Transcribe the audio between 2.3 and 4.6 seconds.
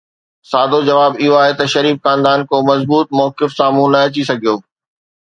ڪو مضبوط موقف سامهون نه اچي سگهيو.